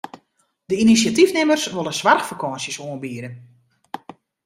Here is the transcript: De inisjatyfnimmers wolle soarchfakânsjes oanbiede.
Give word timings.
De 0.69 0.75
inisjatyfnimmers 0.83 1.65
wolle 1.73 1.93
soarchfakânsjes 1.99 2.77
oanbiede. 2.85 3.29